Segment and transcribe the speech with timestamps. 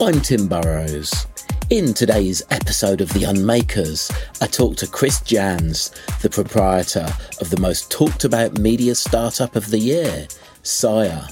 [0.00, 1.26] I'm Tim Burrowes.
[1.70, 7.06] In today's episode of The Unmakers, I talk to Chris Janz, the proprietor
[7.40, 10.26] of the most talked about media startup of the year,
[10.64, 11.28] Scire.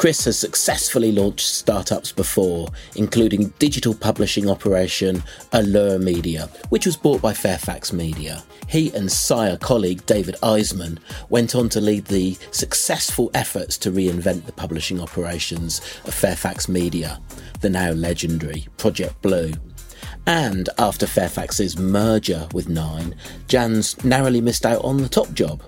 [0.00, 5.22] Chris has successfully launched startups before, including digital publishing operation
[5.52, 8.42] Allure Media, which was bought by Fairfax Media.
[8.66, 14.46] He and Scire colleague David Eisman went on to lead the successful efforts to reinvent
[14.46, 17.20] the publishing operations of Fairfax Media,
[17.60, 19.52] the now legendary Project Blue.
[20.26, 23.16] And after Fairfax's merger with Nine,
[23.48, 25.62] Janz narrowly missed out on the top job.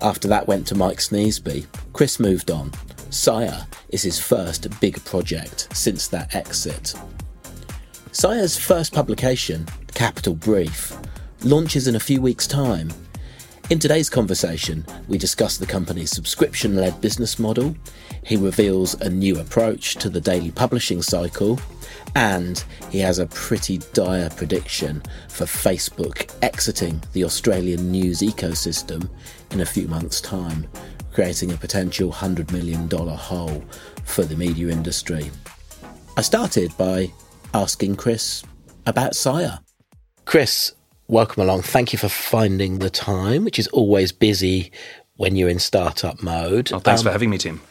[0.00, 1.66] After that went to Mike Sneesby.
[1.92, 2.72] Chris moved on
[3.10, 6.94] Scire is his first big project since that exit.
[8.12, 10.94] Scire's first publication, Capital Brief,
[11.42, 12.92] launches in a few weeks' time.
[13.70, 17.74] In today's conversation, we discuss the company's subscription led business model.
[18.24, 21.58] He reveals a new approach to the daily publishing cycle.
[22.14, 29.08] And he has a pretty dire prediction for Facebook exiting the Australian news ecosystem
[29.50, 30.66] in a few months' time
[31.18, 33.64] creating a potential $100 million hole
[34.04, 35.32] for the media industry.
[36.16, 37.12] I started by
[37.52, 38.44] asking Chris
[38.86, 39.58] about Scire.
[40.26, 40.74] Chris,
[41.08, 41.62] welcome along.
[41.62, 44.70] Thank you for finding the time, which is always busy
[45.16, 46.72] when you're in startup mode.
[46.72, 47.62] Oh, thanks um, for having me, Tim.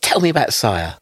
[0.00, 0.96] Tell me about Scire.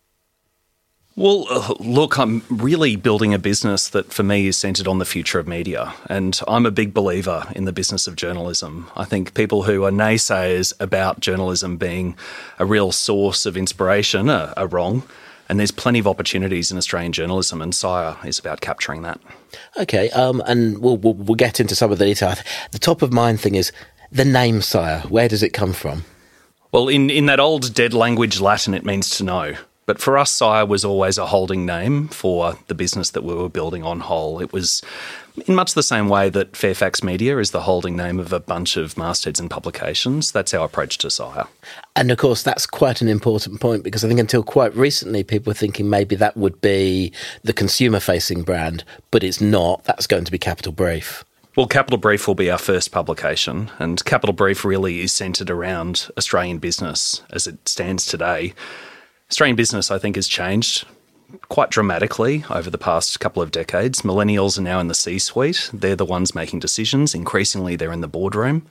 [1.20, 5.04] Well, uh, look, I'm really building a business that for me is centered on the
[5.04, 5.92] future of media.
[6.06, 8.90] And I'm a big believer in the business of journalism.
[8.96, 12.16] I think people who are naysayers about journalism being
[12.58, 15.02] a real source of inspiration are, are wrong.
[15.46, 19.20] And there's plenty of opportunities in Australian journalism, and Scire is about capturing that.
[19.78, 22.34] Okay, um, and we'll, we'll, we'll get into some of the detail.
[22.72, 23.72] The top of mind thing is
[24.10, 25.00] the name Scire.
[25.00, 26.06] Where does it come from?
[26.72, 29.56] Well, in, in that old dead language Latin, it means to know.
[29.91, 33.48] But for us, Scire was always a holding name for the business that we were
[33.48, 34.41] building on whole.
[34.41, 34.82] It was
[35.48, 38.76] in much the same way that Fairfax Media is the holding name of a bunch
[38.76, 40.31] of mastheads and publications.
[40.31, 41.48] That's our approach to Scire.
[41.97, 45.50] And of course, that's quite an important point because I think until quite recently, people
[45.50, 47.12] were thinking maybe that would be
[47.43, 49.82] the consumer facing brand, but it's not.
[49.87, 51.25] That's going to be Capital Brief.
[51.56, 56.09] Well, Capital Brief will be our first publication, and Capital Brief really is centred around
[56.16, 58.54] Australian business as it stands today.
[59.30, 60.86] Australian business, I think, has changed
[61.48, 64.02] quite dramatically over the past couple of decades.
[64.02, 67.14] Millennials are now in the C suite, they're the ones making decisions.
[67.14, 68.66] Increasingly, they're in the boardroom.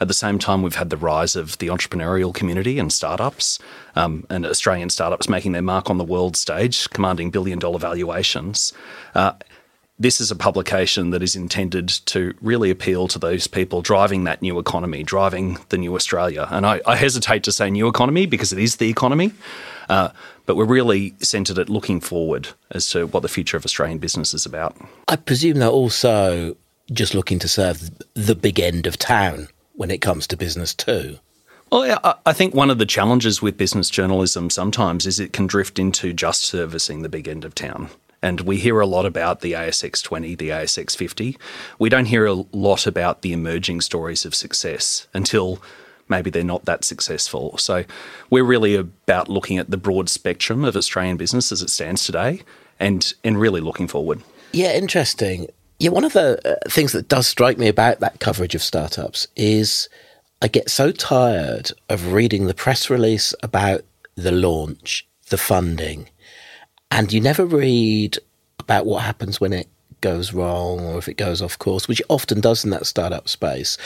[0.00, 3.58] At the same time, we've had the rise of the entrepreneurial community and startups,
[3.94, 8.72] um, and Australian startups making their mark on the world stage, commanding billion dollar valuations.
[9.14, 9.34] Uh,
[10.00, 14.40] this is a publication that is intended to really appeal to those people driving that
[14.40, 16.48] new economy, driving the new Australia.
[16.50, 19.32] And I, I hesitate to say new economy because it is the economy.
[19.90, 20.08] Uh,
[20.46, 24.32] but we're really centred at looking forward as to what the future of Australian business
[24.32, 24.74] is about.
[25.06, 26.56] I presume they're also
[26.92, 31.18] just looking to serve the big end of town when it comes to business too.
[31.70, 35.46] Well, yeah, I think one of the challenges with business journalism sometimes is it can
[35.46, 37.90] drift into just servicing the big end of town.
[38.22, 41.38] And we hear a lot about the ASX 20, the ASX 50.
[41.78, 45.62] We don't hear a lot about the emerging stories of success until
[46.08, 47.56] maybe they're not that successful.
[47.56, 47.84] So
[48.28, 52.42] we're really about looking at the broad spectrum of Australian business as it stands today
[52.78, 54.22] and, and really looking forward.
[54.52, 55.46] Yeah, interesting.
[55.78, 59.28] Yeah, one of the uh, things that does strike me about that coverage of startups
[59.34, 59.88] is
[60.42, 63.82] I get so tired of reading the press release about
[64.14, 66.10] the launch, the funding,
[66.90, 68.18] and you never read
[68.58, 69.68] about what happens when it
[70.00, 73.28] goes wrong or if it goes off course, which it often does in that startup
[73.28, 73.76] space.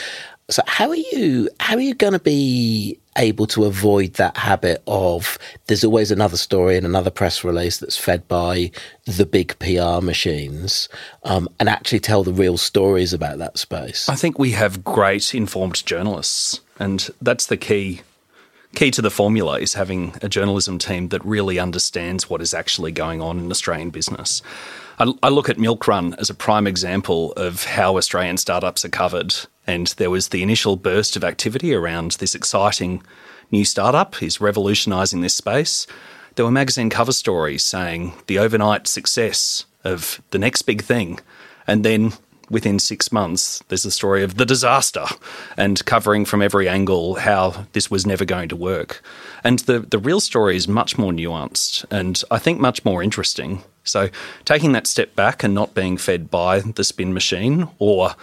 [0.49, 4.83] So how are you how are you going to be able to avoid that habit
[4.85, 8.69] of there's always another story and another press release that's fed by
[9.05, 10.87] the big PR machines
[11.23, 14.07] um, and actually tell the real stories about that space?
[14.07, 18.01] I think we have great informed journalists, and that's the key
[18.75, 22.91] key to the formula is having a journalism team that really understands what is actually
[22.91, 24.41] going on in Australian business.
[24.99, 28.89] I, I look at Milk Run as a prime example of how Australian startups are
[28.89, 29.33] covered.
[29.65, 33.01] And there was the initial burst of activity around this exciting
[33.51, 35.87] new startup is revolutionising this space.
[36.35, 41.19] There were magazine cover stories saying the overnight success of the next big thing.
[41.67, 42.13] And then
[42.49, 45.05] within six months, there's the story of the disaster
[45.57, 49.01] and covering from every angle how this was never going to work.
[49.43, 53.63] And the, the real story is much more nuanced and I think much more interesting.
[53.83, 54.09] So
[54.45, 58.15] taking that step back and not being fed by the spin machine or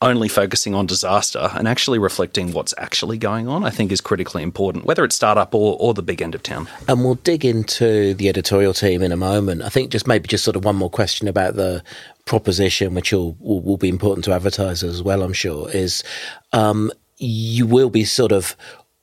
[0.00, 4.42] only focusing on disaster and actually reflecting what's actually going on, I think is critically
[4.42, 6.68] important, whether it's startup or, or the big end of town.
[6.86, 9.62] And we'll dig into the editorial team in a moment.
[9.62, 11.82] I think just maybe just sort of one more question about the
[12.26, 16.04] proposition, which will, will, be important to advertisers as well, I'm sure, is
[16.52, 18.56] um, you will be sort of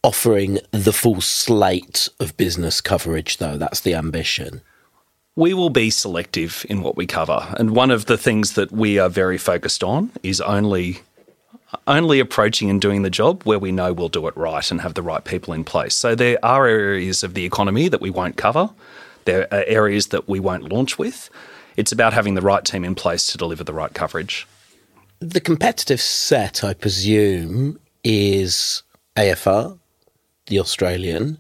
[0.04, 3.58] offering the full slate of business coverage, though.
[3.58, 4.62] That's the ambition.
[5.36, 7.54] We will be selective in what we cover.
[7.58, 11.02] And one of the things that we are very focused on is only
[11.88, 14.94] only approaching and doing the job where we know we'll do it right and have
[14.94, 15.94] the right people in place.
[15.94, 18.70] So there are areas of the economy that we won't cover.
[19.26, 21.30] There are areas that we won't launch with.
[21.76, 24.48] It's about having the right team in place to deliver the right coverage.
[25.20, 28.84] The competitive set, I presume, is
[29.16, 29.78] AFR,
[30.48, 31.40] the Australian,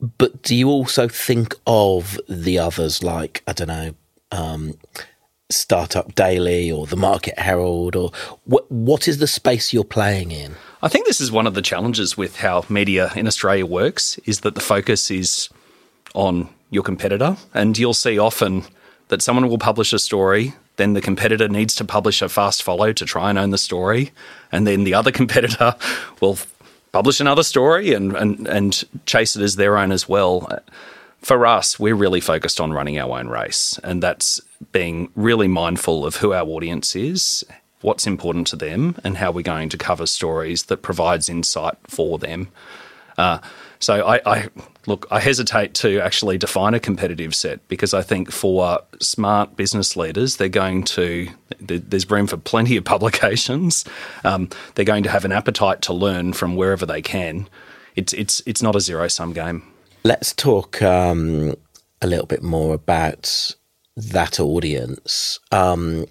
[0.00, 3.94] but do you also think of the others like, I don't know,
[4.30, 4.78] um,
[5.50, 8.12] Startup Daily or the Market Herald, or
[8.44, 10.54] what, what is the space you're playing in?
[10.82, 14.40] I think this is one of the challenges with how media in Australia works is
[14.40, 15.48] that the focus is
[16.14, 18.64] on your competitor, and you'll see often
[19.08, 22.92] that someone will publish a story, then the competitor needs to publish a fast follow
[22.92, 24.12] to try and own the story,
[24.52, 25.74] and then the other competitor
[26.20, 26.38] will
[26.92, 30.62] publish another story and, and, and chase it as their own as well.
[31.20, 34.40] For us, we're really focused on running our own race, and that's
[34.72, 37.44] being really mindful of who our audience is,
[37.80, 42.18] what's important to them, and how we're going to cover stories that provides insight for
[42.18, 42.48] them.
[43.16, 43.38] Uh,
[43.80, 44.48] so I, I,
[44.88, 49.96] look, I hesitate to actually define a competitive set because I think for smart business
[49.96, 51.28] leaders, they're going to
[51.60, 53.84] there's room for plenty of publications.
[54.24, 57.48] Um, they're going to have an appetite to learn from wherever they can.
[57.94, 59.62] It's it's it's not a zero sum game.
[60.04, 61.54] Let's talk um,
[62.00, 63.54] a little bit more about
[63.96, 65.38] that audience.
[65.52, 66.06] Um,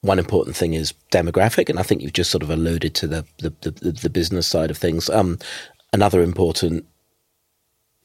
[0.00, 3.24] one important thing is demographic, and I think you've just sort of alluded to the
[3.38, 5.08] the, the, the business side of things.
[5.08, 5.38] Um,
[5.92, 6.86] another important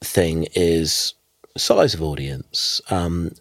[0.00, 1.14] thing is
[1.56, 2.80] size of audience.
[2.90, 3.32] Um,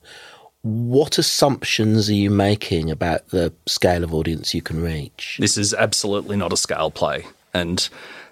[0.62, 5.38] what assumptions are you making about the scale of audience you can reach?
[5.40, 7.26] This is absolutely not a scale play.
[7.54, 7.88] And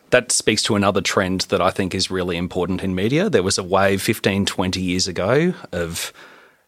[0.10, 3.30] that speaks to another trend that I think is really important in media.
[3.30, 6.12] There was a wave 15, 20 years ago of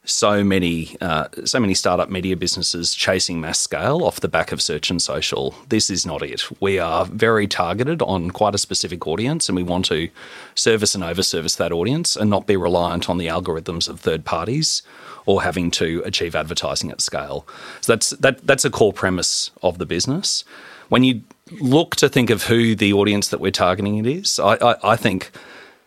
[0.07, 4.61] so many uh, so many startup media businesses chasing mass scale off the back of
[4.61, 5.53] search and social.
[5.67, 6.47] This is not it.
[6.61, 10.09] We are very targeted on quite a specific audience, and we want to
[10.55, 14.81] service and overservice that audience, and not be reliant on the algorithms of third parties
[15.25, 17.45] or having to achieve advertising at scale.
[17.81, 20.45] So that's that that's a core premise of the business.
[20.87, 21.21] When you
[21.59, 24.95] look to think of who the audience that we're targeting it is, I, I, I
[24.95, 25.31] think.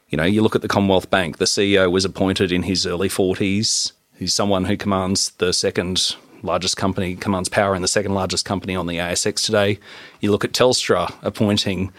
[0.08, 3.08] You know, you look at the Commonwealth Bank, the CEO was appointed in his early
[3.08, 3.92] 40s.
[4.20, 8.76] He's someone who commands the second largest company, commands power in the second largest company
[8.76, 9.78] on the ASX today.
[10.20, 11.90] You look at Telstra appointing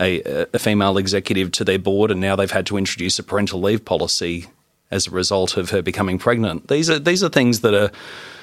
[0.00, 3.60] a, a, female executive to their board, and now they've had to introduce a parental
[3.60, 4.46] leave policy
[4.90, 6.66] as a result of her becoming pregnant.
[6.66, 7.92] These are these are things that are,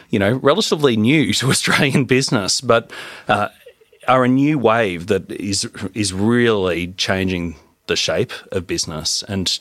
[0.10, 2.92] you know, relatively new to Australian business, but
[3.28, 3.50] uh,
[4.08, 7.58] are a new wave that is is really changing
[7.88, 9.60] the shape of business and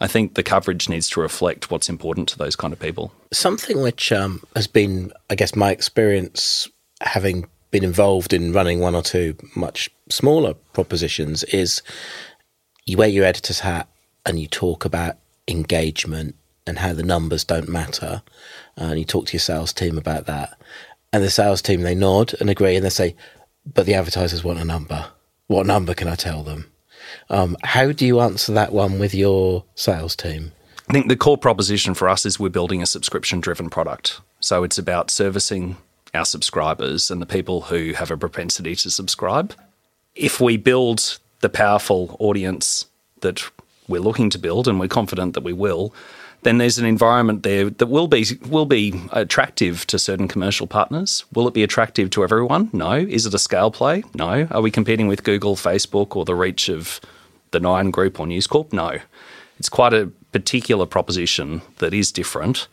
[0.00, 3.12] I think the coverage needs to reflect what's important to those kind of people.
[3.32, 6.68] Something which um, has been, I guess, my experience
[7.00, 11.82] having been involved in running one or two much smaller propositions is
[12.84, 13.88] you wear your editor's hat
[14.24, 15.16] and you talk about
[15.48, 16.34] engagement
[16.66, 18.22] and how the numbers don't matter.
[18.76, 20.58] And you talk to your sales team about that.
[21.12, 23.16] And the sales team, they nod and agree and they say,
[23.64, 25.06] but the advertisers want a number.
[25.46, 26.70] What number can I tell them?
[27.30, 30.52] Um, how do you answer that one with your sales team?
[30.88, 34.20] I think the core proposition for us is we're building a subscription driven product.
[34.40, 35.76] So it's about servicing
[36.14, 39.54] our subscribers and the people who have a propensity to subscribe.
[40.14, 42.86] If we build the powerful audience
[43.20, 43.42] that
[43.88, 45.94] we're looking to build, and we're confident that we will,
[46.46, 51.24] then there's an environment there that will be will be attractive to certain commercial partners.
[51.34, 52.70] Will it be attractive to everyone?
[52.72, 52.92] No.
[52.92, 54.04] Is it a scale play?
[54.14, 54.46] No.
[54.52, 57.00] Are we competing with Google, Facebook, or the reach of
[57.50, 58.72] the Nine Group or News Corp?
[58.72, 59.00] No.
[59.58, 62.68] It's quite a particular proposition that is different,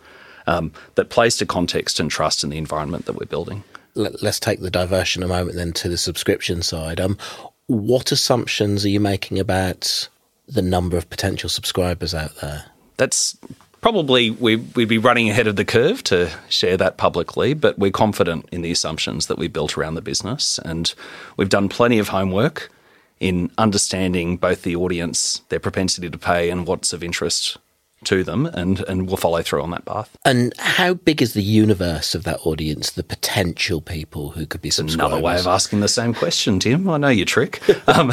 [0.46, 3.64] um, that plays to context and trust in the environment that we're building.
[3.96, 7.00] Let's take the diversion a moment then to the subscription side.
[7.00, 7.18] Um,
[7.66, 10.10] what assumptions are you making about
[10.48, 12.66] the number of potential subscribers out there?
[12.98, 13.38] That's
[13.84, 17.92] probably we, would be running ahead of the curve to share that publicly, but we're
[17.92, 20.58] confident in the assumptions that we built around the business.
[20.64, 20.92] And
[21.38, 22.72] we've done plenty of homework
[23.20, 27.58] in understanding both the audience, their propensity to pay, and what's of interest
[28.04, 30.16] to them and, and we'll follow through on that path.
[30.26, 34.70] And how big is the universe of that audience, the potential people who could be
[34.70, 35.12] subscribers?
[35.12, 36.90] Another way of asking the same question, Tim.
[36.90, 37.62] I know your trick.
[37.88, 38.12] um,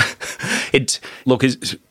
[0.73, 1.43] it look,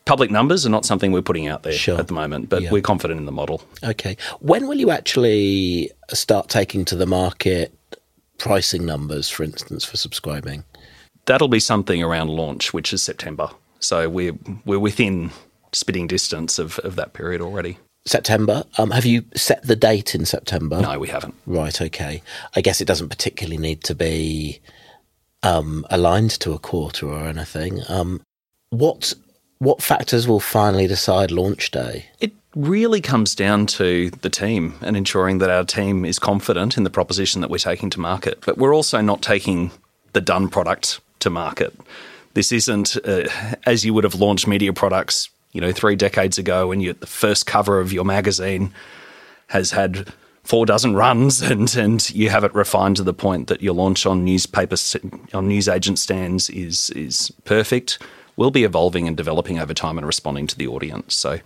[0.04, 1.98] public numbers are not something we're putting out there Sure.
[1.98, 2.70] at the moment, but Yeah.
[2.70, 3.62] we're confident in the model.
[3.84, 4.16] Okay.
[4.40, 7.72] When will you actually start taking to the market
[8.38, 10.64] pricing numbers, for instance, for subscribing?
[11.26, 13.50] That'll be something around launch, which is September.
[13.78, 15.30] So we're we're within
[15.72, 17.78] spitting distance of, of that period already.
[18.06, 18.64] September.
[18.78, 20.80] Um, have you set the date in September?
[20.80, 21.34] No, we haven't.
[21.46, 21.80] Right.
[21.80, 22.22] Okay.
[22.56, 24.60] I guess it doesn't particularly need to be
[25.42, 27.80] um, aligned to a quarter or anything.
[27.88, 28.22] Um,
[28.70, 29.14] what
[29.58, 32.06] what factors will finally decide launch day?
[32.20, 36.84] It really comes down to the team and ensuring that our team is confident in
[36.84, 38.38] the proposition that we're taking to market.
[38.44, 39.70] But we're also not taking
[40.14, 41.78] the done product to market.
[42.32, 43.28] This isn't uh,
[43.66, 47.06] as you would have launched media products, you know, three decades ago when you the
[47.06, 48.72] first cover of your magazine
[49.48, 53.62] has had four dozen runs and, and you have it refined to the point that
[53.62, 54.76] your launch on newspaper
[55.32, 57.98] on newsagent stands is is perfect.
[58.36, 61.14] We'll be evolving and developing over time and responding to the audience.
[61.14, 61.40] So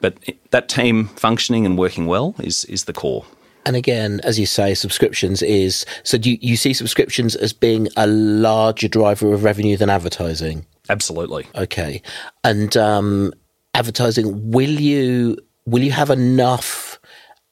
[0.00, 0.18] but
[0.50, 3.24] that team functioning and working well is is the core.
[3.64, 6.18] And again, as you say, subscriptions is so.
[6.18, 10.66] Do you, you see subscriptions as being a larger driver of revenue than advertising?
[10.88, 11.46] Absolutely.
[11.54, 12.02] Okay,
[12.44, 13.32] and um,
[13.74, 16.98] advertising will you will you have enough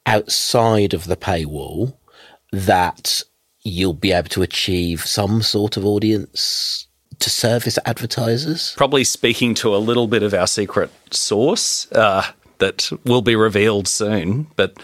[0.05, 1.95] outside of the paywall
[2.51, 3.21] that
[3.63, 6.87] you'll be able to achieve some sort of audience
[7.19, 8.73] to service advertisers?
[8.75, 12.23] Probably speaking to a little bit of our secret source uh,
[12.57, 14.77] that will be revealed soon, but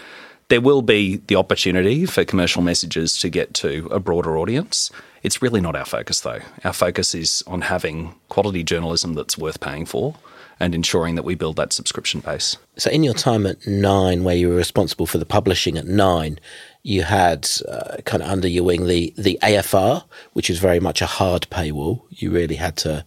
[0.48, 4.90] there will be the opportunity for commercial messages to get to a broader audience.
[5.22, 6.40] It's really not our focus, though.
[6.64, 10.14] Our focus is on having quality journalism that's worth paying for
[10.60, 12.56] and ensuring that we build that subscription base.
[12.76, 16.38] So, in your time at Nine, where you were responsible for the publishing at Nine,
[16.82, 21.00] you had uh, kind of under your wing the the AFR, which is very much
[21.02, 22.02] a hard paywall.
[22.10, 23.04] You really had to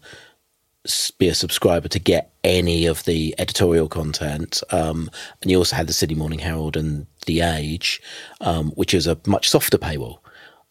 [1.19, 5.09] be a subscriber to get any of the editorial content, um,
[5.41, 8.01] and you also had the Sydney Morning Herald and the Age,
[8.39, 10.19] um, which is a much softer paywall.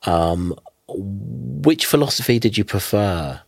[0.05, 0.55] Um,
[0.97, 3.41] which philosophy did you prefer?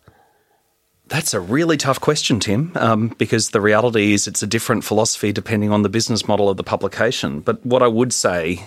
[1.09, 5.33] That's a really tough question, Tim, um, because the reality is it's a different philosophy
[5.33, 7.41] depending on the business model of the publication.
[7.41, 8.65] But what I would say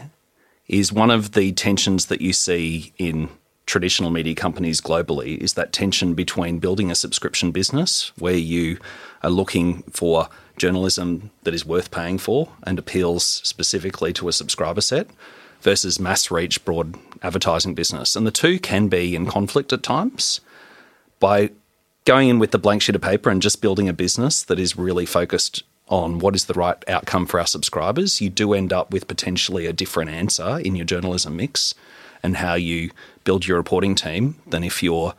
[0.68, 3.30] is one of the tensions that you see in
[3.66, 8.78] traditional media companies globally is that tension between building a subscription business where you
[9.24, 14.82] are looking for journalism that is worth paying for and appeals specifically to a subscriber
[14.82, 15.10] set
[15.66, 18.16] versus mass reach broad advertising business.
[18.16, 20.40] And the two can be in conflict at times.
[21.20, 21.50] By
[22.06, 24.78] going in with the blank sheet of paper and just building a business that is
[24.78, 28.92] really focused on what is the right outcome for our subscribers, you do end up
[28.92, 31.74] with potentially a different answer in your journalism mix
[32.22, 32.92] and how you
[33.24, 35.16] build your reporting team than if you're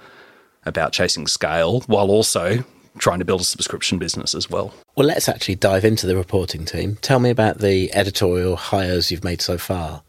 [0.64, 2.64] about chasing scale while also
[2.98, 4.72] trying to build a subscription business as well.
[4.96, 6.98] Well, let's actually dive into the reporting team.
[7.02, 10.02] Tell me about the editorial hires you've made so far.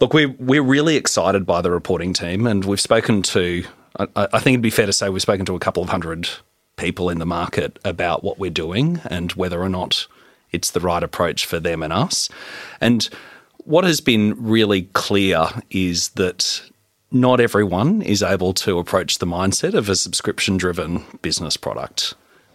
[0.00, 3.64] Look, we're, we're really excited by the reporting team, and we've spoken to,
[3.98, 6.28] I, I think it'd be fair to say, we've spoken to a couple of hundred
[6.76, 10.06] people in the market about what we're doing and whether or not
[10.52, 12.28] it's the right approach for them and us.
[12.80, 13.08] And
[13.64, 16.62] what has been really clear is that
[17.10, 22.14] not everyone is able to approach the mindset of a subscription driven business product.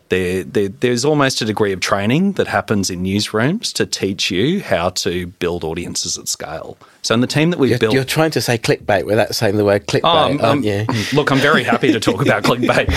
[0.10, 4.62] There, there, there's almost a degree of training that happens in newsrooms to teach you
[4.62, 6.78] how to build audiences at scale.
[7.02, 9.58] So, in the team that we've You're, built, you're trying to say clickbait without saying
[9.58, 10.86] the word clickbait, Oh, um, aren't you?
[11.14, 12.90] Look, I'm very happy to talk about clickbait.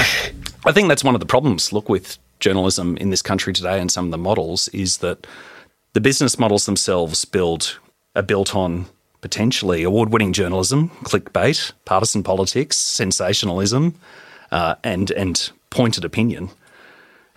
[0.67, 1.73] I think that's one of the problems.
[1.73, 5.27] Look, with journalism in this country today and some of the models is that
[5.95, 7.79] the business models themselves build
[8.15, 8.87] are built on
[9.21, 13.95] potentially award-winning journalism, clickbait, partisan politics, sensationalism,
[14.53, 16.51] uh, and and pointed opinion.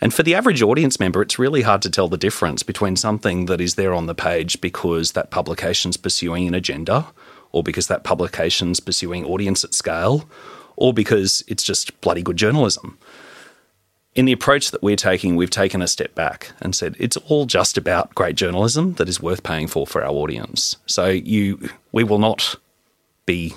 [0.02, 3.46] And for the average audience member, it's really hard to tell the difference between something
[3.48, 7.08] that is there on the page because that publication's pursuing an agenda,
[7.52, 10.30] or because that publication's pursuing audience at scale,
[10.78, 12.98] or because it's just bloody good journalism.
[14.16, 17.46] In the approach that we're taking, we've taken a step back and said it's all
[17.46, 20.78] just about great journalism that is worth paying for for our audience.
[20.86, 22.56] So you, we will not
[23.26, 23.54] be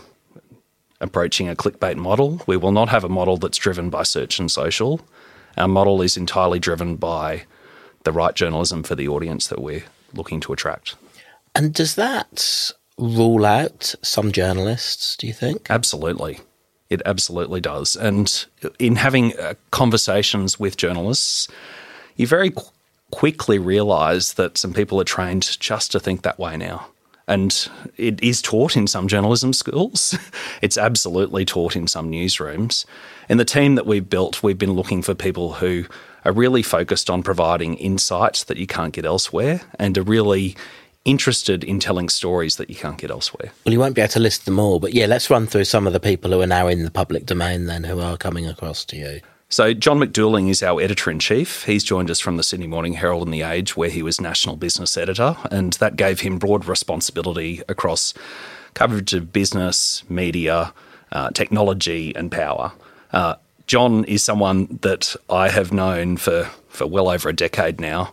[1.00, 2.42] approaching a clickbait model.
[2.46, 5.00] We will not have a model that's driven by search and social.
[5.56, 7.44] Our model is entirely driven by
[8.04, 10.96] the right journalism for the audience that we're looking to attract.
[11.54, 15.66] And does that rule out some journalists, do you think?
[15.70, 16.40] Absolutely.
[16.90, 17.96] It absolutely does.
[17.96, 18.44] And
[18.78, 21.48] in having uh, conversations with journalists,
[22.16, 22.64] you very qu-
[23.10, 26.86] quickly realize that some people are trained just to think that way now.
[27.28, 30.18] And it is taught in some journalism schools.
[30.62, 32.84] it's absolutely taught in some newsrooms.
[33.28, 35.84] And the team that we've built, we've been looking for people who
[36.24, 40.56] are really focused on providing insights that you can't get elsewhere and are really
[41.04, 43.50] interested in telling stories that you can't get elsewhere.
[43.64, 45.86] Well, you won't be able to list them all, but yeah, let's run through some
[45.86, 48.84] of the people who are now in the public domain then who are coming across
[48.86, 49.20] to you.
[49.48, 51.64] So, John McDuling is our editor in chief.
[51.64, 54.56] He's joined us from the Sydney Morning Herald and The Age, where he was national
[54.56, 58.14] business editor, and that gave him broad responsibility across
[58.72, 60.72] coverage of business, media,
[61.10, 62.72] uh, technology, and power.
[63.12, 68.12] Uh, John is someone that I have known for, for well over a decade now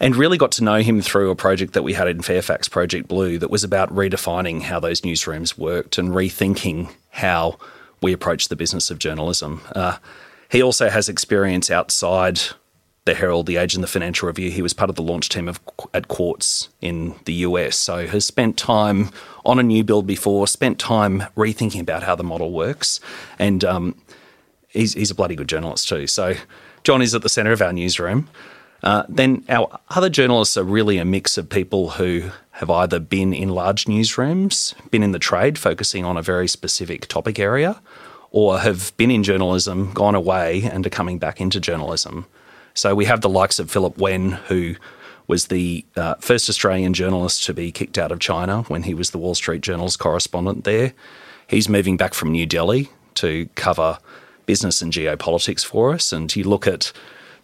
[0.00, 3.08] and really got to know him through a project that we had in Fairfax, Project
[3.08, 7.58] Blue, that was about redefining how those newsrooms worked and rethinking how
[8.02, 9.62] we approach the business of journalism.
[9.74, 9.96] Uh,
[10.50, 12.40] he also has experience outside
[13.04, 14.50] the Herald, the Age, and the Financial Review.
[14.50, 15.60] He was part of the launch team of
[15.92, 19.10] at Quartz in the US, so has spent time
[19.44, 23.00] on a new build before, spent time rethinking about how the model works,
[23.38, 23.94] and um,
[24.68, 26.06] he's, he's a bloody good journalist too.
[26.06, 26.34] So
[26.82, 28.28] John is at the centre of our newsroom.
[28.82, 33.32] Uh, then our other journalists are really a mix of people who have either been
[33.32, 37.80] in large newsrooms, been in the trade focusing on a very specific topic area,
[38.30, 42.26] or have been in journalism, gone away, and are coming back into journalism.
[42.74, 44.74] So we have the likes of Philip Wen, who
[45.26, 49.10] was the uh, first Australian journalist to be kicked out of China when he was
[49.10, 50.92] the Wall Street Journal's correspondent there.
[51.46, 53.98] He's moving back from New Delhi to cover
[54.44, 56.12] business and geopolitics for us.
[56.12, 56.92] And you look at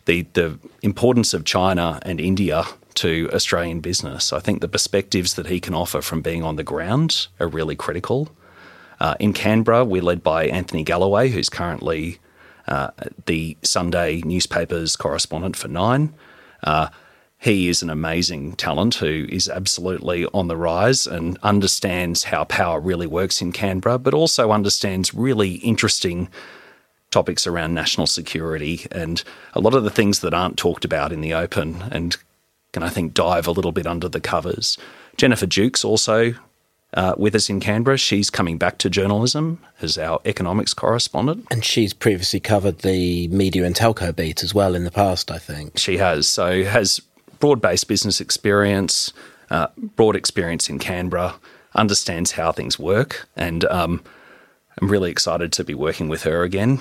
[0.06, 4.32] the the importance of China and India to Australian business.
[4.32, 7.76] I think the perspectives that he can offer from being on the ground are really
[7.76, 8.30] critical.
[8.98, 12.18] Uh, in Canberra, we're led by Anthony Galloway, who's currently
[12.70, 12.90] uh,
[13.26, 16.14] the Sunday newspaper's correspondent for Nine.
[16.62, 16.88] Uh,
[17.38, 22.78] he is an amazing talent who is absolutely on the rise and understands how power
[22.78, 26.28] really works in Canberra, but also understands really interesting
[27.10, 29.24] topics around national security and
[29.54, 32.16] a lot of the things that aren't talked about in the open and
[32.72, 34.78] can, I think, dive a little bit under the covers.
[35.16, 36.34] Jennifer Jukes also
[36.94, 37.96] uh, with us in Canberra.
[37.96, 41.46] She's coming back to journalism as our economics correspondent.
[41.50, 45.38] And she's previously covered the media and telco beat as well in the past, I
[45.38, 45.78] think.
[45.78, 46.28] She has.
[46.28, 47.00] So has
[47.38, 49.12] broad based business experience,
[49.50, 51.34] uh, broad experience in Canberra,
[51.74, 54.02] understands how things work, and um,
[54.80, 56.80] I'm really excited to be working with her again.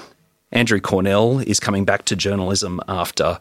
[0.52, 3.39] Andrew Cornell is coming back to journalism after,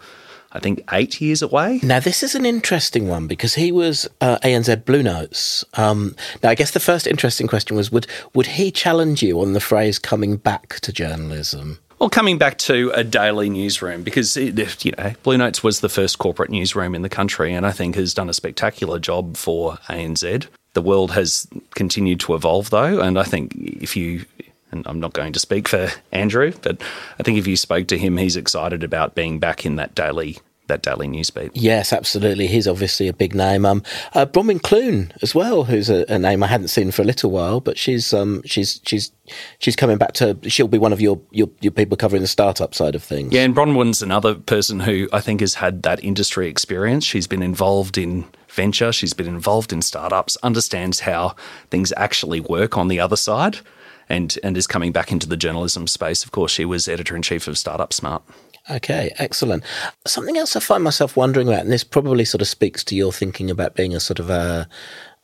[0.53, 1.81] I think, eight years away.
[1.83, 5.65] Now, this is an interesting one because he was uh, ANZ Blue Notes.
[5.75, 9.53] Um, now, I guess the first interesting question was would, would he challenge you on
[9.53, 11.79] the phrase coming back to journalism?
[11.99, 15.89] Well, coming back to a daily newsroom, because it, you know Blue Notes was the
[15.89, 19.79] first corporate newsroom in the country, and I think has done a spectacular job for
[19.89, 20.47] ANZ.
[20.75, 24.25] The world has continued to evolve, though, and I think if you
[24.71, 26.83] and I'm not going to speak for Andrew, but
[27.19, 30.39] I think if you spoke to him, he's excited about being back in that daily
[30.69, 31.51] that daily newsbeat.
[31.55, 32.47] Yes, absolutely.
[32.47, 33.67] He's obviously a big name.
[33.67, 33.83] Um,
[34.15, 37.31] uh, Bronwyn Clune as well, who's a, a, name I hadn't seen for a little
[37.31, 39.11] while, but she's um, she's she's
[39.59, 40.39] she's coming back to.
[40.45, 43.33] She'll be one of your, your your people covering the startup side of things.
[43.33, 47.05] Yeah, and Bronwyn's another person who I think has had that industry experience.
[47.05, 48.93] She's been involved in venture.
[48.93, 50.37] She's been involved in startups.
[50.43, 51.35] Understands how
[51.71, 53.61] things actually work on the other side
[54.09, 56.25] and and is coming back into the journalism space.
[56.25, 58.23] Of course, she was editor in chief of Startup Smart.
[58.71, 59.65] Okay, excellent.
[60.07, 63.13] Something else I find myself wondering about, and this probably sort of speaks to your
[63.13, 64.69] thinking about being a sort of a,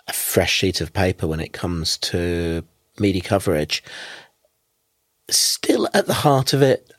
[0.09, 2.65] a fresh sheet of paper when it comes to
[2.99, 3.83] media coverage.
[5.29, 6.93] Still at the heart of it,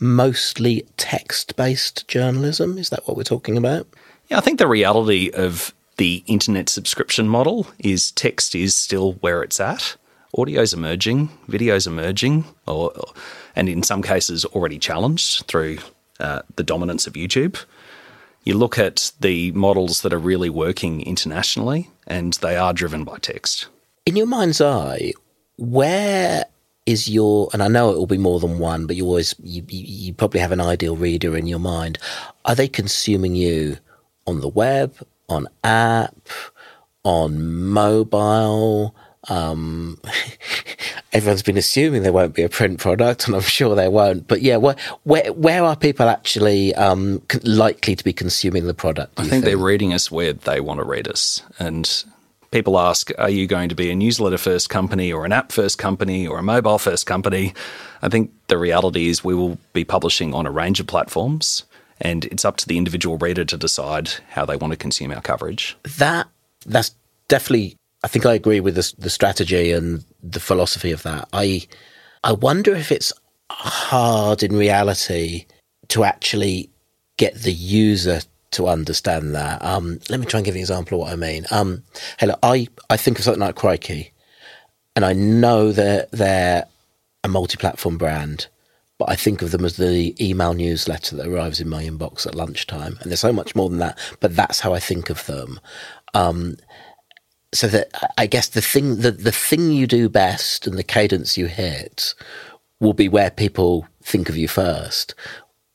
[0.00, 2.76] mostly text based journalism.
[2.76, 3.86] Is that what we're talking about?
[4.28, 9.42] Yeah, I think the reality of the internet subscription model is text is still where
[9.42, 9.96] it's at
[10.36, 12.92] audio's emerging, video's emerging, or,
[13.56, 15.78] and in some cases already challenged through
[16.20, 17.62] uh, the dominance of YouTube.
[18.44, 23.18] You look at the models that are really working internationally, and they are driven by
[23.18, 23.68] text.
[24.04, 25.12] In your mind's eye,
[25.56, 26.44] where
[26.86, 29.62] is your and I know it will be more than one, but you always you,
[29.68, 31.98] you probably have an ideal reader in your mind.
[32.44, 33.78] Are they consuming you
[34.26, 34.94] on the web,
[35.28, 36.28] on app,
[37.02, 38.94] on mobile?
[39.28, 39.98] Um,
[41.12, 44.26] everyone's been assuming there won't be a print product, and I'm sure there won't.
[44.28, 49.18] But yeah, where where, where are people actually um, likely to be consuming the product?
[49.18, 52.04] I think, think, they're reading us where they want to read us, and
[52.50, 55.78] people ask, "Are you going to be a newsletter first company, or an app first
[55.78, 57.54] company, or a mobile first company?"
[58.02, 61.64] I think the reality is we will be publishing on a range of platforms.
[62.00, 65.22] And it's up to the individual reader to decide how they want to consume our
[65.22, 65.76] coverage.
[65.98, 66.28] That
[66.66, 66.94] that's
[67.28, 67.76] definitely.
[68.04, 71.26] I think I agree with the, the strategy and the philosophy of that.
[71.32, 71.66] I
[72.22, 73.14] I wonder if it's
[73.50, 75.46] hard in reality
[75.88, 76.70] to actually
[77.16, 78.20] get the user
[78.52, 79.64] to understand that.
[79.64, 81.46] Um, let me try and give an example of what I mean.
[81.50, 81.82] Um,
[82.18, 84.12] hey, look, I, I think of something like Crikey,
[84.94, 86.66] and I know that they're
[87.24, 88.48] a multi-platform brand,
[88.98, 92.34] but I think of them as the email newsletter that arrives in my inbox at
[92.34, 92.98] lunchtime.
[93.00, 95.58] And there's so much more than that, but that's how I think of them.
[96.12, 96.56] Um,
[97.54, 97.88] so that
[98.18, 102.14] I guess the thing the, the thing you do best and the cadence you hit
[102.80, 105.14] will be where people think of you first.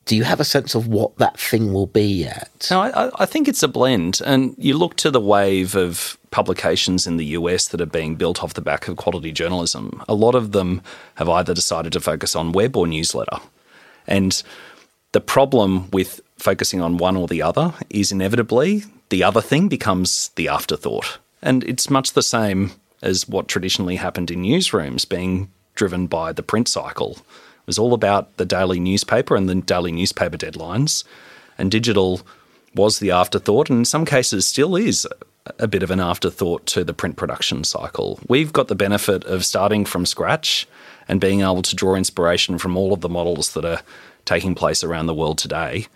[0.05, 2.67] Do you have a sense of what that thing will be yet?
[2.71, 4.21] No, I, I think it's a blend.
[4.25, 8.43] And you look to the wave of publications in the US that are being built
[8.43, 10.03] off the back of quality journalism.
[10.09, 10.81] A lot of them
[11.15, 13.37] have either decided to focus on web or newsletter.
[14.07, 14.41] And
[15.11, 20.29] the problem with focusing on one or the other is inevitably the other thing becomes
[20.35, 21.19] the afterthought.
[21.41, 22.71] And it's much the same
[23.01, 27.11] as what traditionally happened in newsrooms, being driven by the print cycle.
[27.13, 31.03] It was all about the daily newspaper and the daily newspaper deadlines.
[31.57, 32.21] And digital
[32.75, 35.07] was the afterthought, and in some cases still is
[35.57, 38.19] a bit of an afterthought to the print production cycle.
[38.27, 40.67] We've got the benefit of starting from scratch
[41.07, 43.81] and being able to draw inspiration from all of the models that are
[44.25, 45.87] taking place around the world today.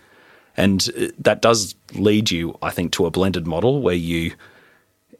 [0.56, 4.32] And uh, that does lead you, I think, to a blended model where you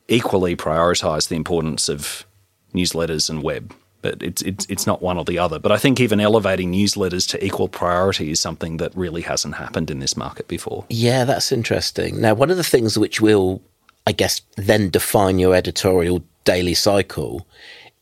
[0.08, 2.26] equally prioritize the importance of
[2.74, 3.74] newsletters and web.
[4.02, 5.58] But it's, it's, it's not one or the other.
[5.58, 9.90] But I think even elevating newsletters to equal priority is something that really hasn't happened
[9.90, 10.84] in this market before.
[10.90, 12.20] Yeah, that's interesting.
[12.20, 13.62] Now, one of the things which will,
[14.06, 17.46] I guess, then define your editorial daily cycle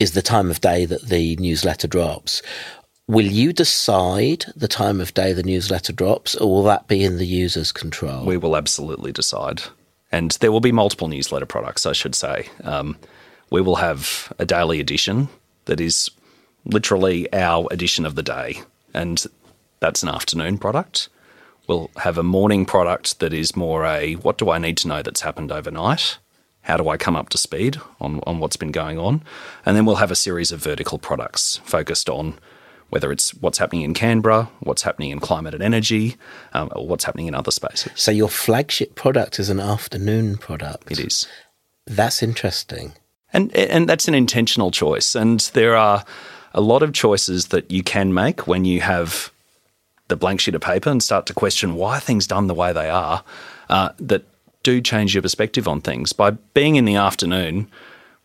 [0.00, 2.42] is the time of day that the newsletter drops.
[3.06, 7.18] Will you decide the time of day the newsletter drops, or will that be in
[7.18, 8.24] the user's control?
[8.24, 9.62] We will absolutely decide.
[10.12, 12.48] And there will be multiple newsletter products, I should say.
[12.62, 12.96] Um,
[13.50, 15.28] we will have a daily edition
[15.64, 16.10] that is
[16.64, 18.62] literally our edition of the day,
[18.94, 19.24] and
[19.80, 21.08] that's an afternoon product.
[21.66, 25.02] We'll have a morning product that is more a what do I need to know
[25.02, 26.18] that's happened overnight?
[26.62, 29.22] How do I come up to speed on, on what's been going on?
[29.66, 32.38] And then we'll have a series of vertical products focused on
[32.92, 36.16] whether it's what's happening in Canberra, what's happening in climate and energy,
[36.52, 37.90] um, or what's happening in other spaces.
[37.94, 40.92] So your flagship product is an afternoon product.
[40.92, 41.26] It is.
[41.86, 42.92] That's interesting.
[43.32, 45.14] And and that's an intentional choice.
[45.14, 46.04] And there are
[46.52, 49.32] a lot of choices that you can make when you have
[50.08, 52.90] the blank sheet of paper and start to question why things done the way they
[52.90, 53.24] are.
[53.70, 54.26] Uh, that
[54.62, 56.12] do change your perspective on things.
[56.12, 57.70] By being in the afternoon,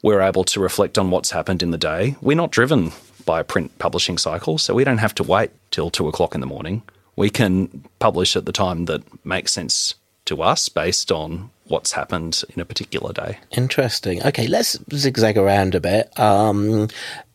[0.03, 2.17] we're able to reflect on what's happened in the day.
[2.21, 2.91] We're not driven
[3.28, 6.42] by a print publishing cycle, so we don't have to wait till two o'clock in
[6.42, 6.82] the morning.
[7.16, 9.94] We can publish at the time that makes sense
[10.26, 13.38] to us based on what's happened in a particular day.
[13.52, 14.24] Interesting.
[14.24, 16.18] Okay, let's zigzag around a bit.
[16.20, 16.88] Um,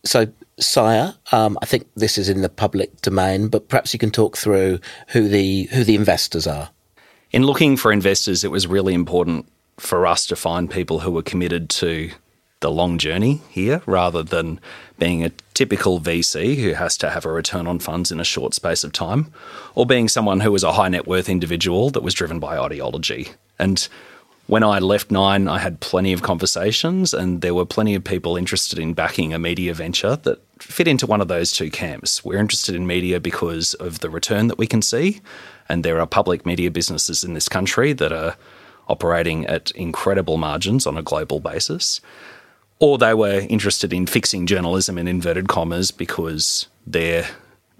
[0.04, 0.26] so,
[0.58, 4.36] Scire, um, I think this is in the public domain, but perhaps you can talk
[4.36, 6.70] through who the who the investors are.
[7.30, 9.46] In looking for investors, it was really important
[9.78, 12.10] for us to find people who were committed to
[12.62, 14.58] the long journey here rather than
[14.98, 18.54] being a typical VC who has to have a return on funds in a short
[18.54, 19.32] space of time,
[19.74, 23.28] or being someone who was a high net worth individual that was driven by ideology.
[23.58, 23.86] And
[24.46, 28.36] when I left Nine, I had plenty of conversations, and there were plenty of people
[28.36, 32.24] interested in backing a media venture that fit into one of those two camps.
[32.24, 35.20] We're interested in media because of the return that we can see,
[35.68, 38.36] and there are public media businesses in this country that are
[38.88, 42.00] operating at incredible margins on a global basis
[42.82, 47.26] or they were interested in fixing journalism in inverted commas because their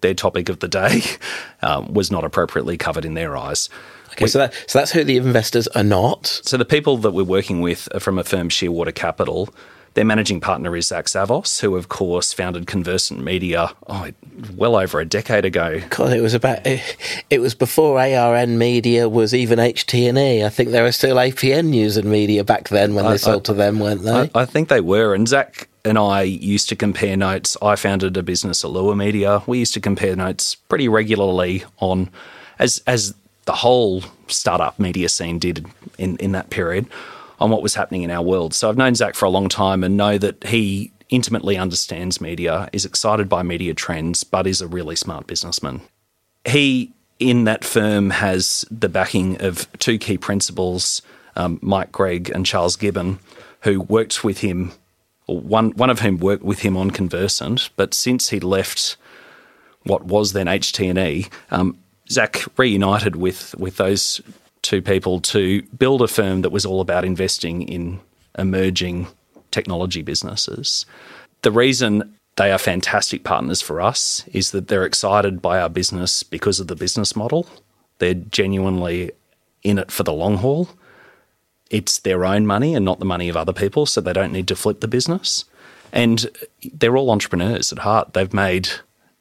[0.00, 1.02] their topic of the day
[1.62, 3.68] um, was not appropriately covered in their eyes.
[4.12, 6.26] Okay, we, so that, so that's who the investors are not.
[6.26, 9.48] So the people that we're working with are from a firm Shearwater Capital,
[9.94, 14.09] their managing partner is Zach Zavos, who, of course, founded Conversant Media oh,
[14.57, 15.81] well over a decade ago.
[15.90, 16.96] God, it was about it,
[17.28, 20.44] it was before ARN Media was even HT&E.
[20.44, 23.42] I think there were still APN News and Media back then when I, they sold
[23.42, 24.11] I, to them, weren't they?
[24.11, 25.14] I, I, think they were.
[25.14, 27.57] And Zach and I used to compare notes.
[27.61, 29.42] I founded a business, Allure Media.
[29.46, 32.11] We used to compare notes pretty regularly on
[32.59, 35.66] as as the whole startup media scene did
[35.98, 36.87] in, in that period
[37.42, 38.55] on what was happening in our world.
[38.55, 42.70] So I've known Zach for a long time and know that he intimately understands media,
[42.72, 45.83] is excited by media trends, but is a really smart businessman.
[46.44, 51.02] He, in that firm, has the backing of two key principals,
[51.35, 53.18] um, Mike Gregg and Charles Gibbon,
[53.62, 54.72] who worked with him,
[55.26, 58.96] one, one of whom worked with him on Conversant, but since he left
[59.83, 61.76] what was then HT&E, um,
[62.09, 64.20] Zach reunited with with those
[64.62, 68.01] two people to build a firm that was all about investing in
[68.38, 69.07] emerging
[69.51, 70.87] technology businesses.
[71.42, 76.22] The reason they are fantastic partners for us is that they're excited by our business
[76.22, 77.46] because of the business model.
[77.98, 79.12] They're genuinely
[79.62, 80.70] in it for the long haul.
[81.70, 84.48] It's their own money and not the money of other people, so they don't need
[84.48, 85.44] to flip the business.
[85.92, 86.27] And
[86.72, 88.14] they're all entrepreneurs at heart.
[88.14, 88.68] They've made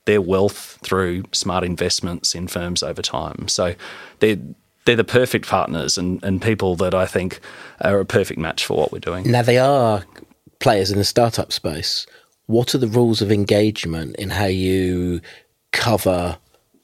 [0.06, 3.48] their wealth through smart investments in firms over time.
[3.48, 3.76] So
[4.20, 4.40] they're
[4.86, 7.40] they're the perfect partners and, and people that I think
[7.82, 9.30] are a perfect match for what we're doing.
[9.30, 10.04] Now they are
[10.60, 12.06] players in the startup space.
[12.48, 15.22] What are the rules of engagement in how you
[15.72, 16.38] cover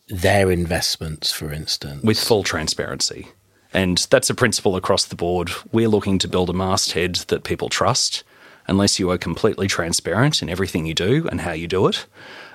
[0.07, 2.03] their investments, for instance?
[2.03, 3.27] With full transparency.
[3.73, 5.51] And that's a principle across the board.
[5.71, 8.23] We're looking to build a masthead that people trust
[8.67, 12.05] unless you are completely transparent in everything you do and how you do it.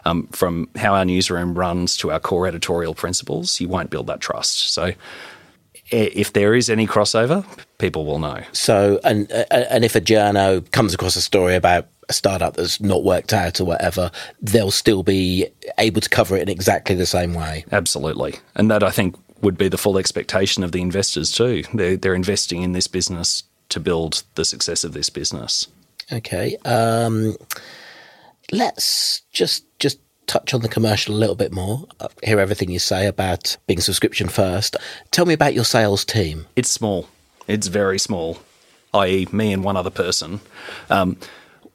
[0.05, 4.21] Um, from how our newsroom runs to our core editorial principles, you won't build that
[4.21, 4.73] trust.
[4.73, 4.93] So,
[5.91, 7.45] if there is any crossover,
[7.79, 8.43] people will know.
[8.53, 13.05] So, and and if a journo comes across a story about a startup that's not
[13.05, 14.11] worked out or whatever,
[14.41, 15.47] they'll still be
[15.79, 17.65] able to cover it in exactly the same way.
[17.71, 21.65] Absolutely, and that I think would be the full expectation of the investors too.
[21.75, 25.67] They're, they're investing in this business to build the success of this business.
[26.11, 26.57] Okay.
[26.65, 27.37] Um,
[28.53, 31.85] let's just just touch on the commercial a little bit more.
[32.01, 34.77] I hear everything you say about being subscription first.
[35.11, 36.47] Tell me about your sales team.
[36.55, 37.09] It's small.
[37.49, 38.38] It's very small,
[38.95, 40.41] i.e., me and one other person.
[40.88, 41.17] Um,